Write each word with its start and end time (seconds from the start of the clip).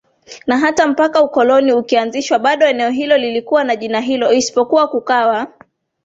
Na 0.47 0.57
hata 0.57 0.87
mpaka 0.87 1.21
ukoloni 1.23 1.73
ukianzishwa 1.73 2.39
bado 2.39 2.65
eneo 2.65 2.89
hilo 2.89 3.17
lilikuwa 3.17 3.63
na 3.63 3.75
jina 3.75 3.99
hilo 3.99 4.33
isipokuwa 4.33 4.87
kukawa 4.87 5.47